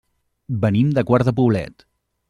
Venim 0.63 0.89
de 0.99 1.05
Quart 1.11 1.31
de 1.31 1.37
Poblet. 1.41 1.89